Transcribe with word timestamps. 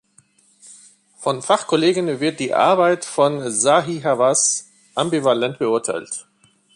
Von 1.19 1.43
Fachkollegen 1.43 2.19
wird 2.19 2.39
die 2.39 2.55
Arbeit 2.55 3.05
von 3.05 3.51
Zahi 3.51 4.01
Hawass 4.01 4.67
ambivalent 4.95 5.59
beurteilt. 5.59 6.25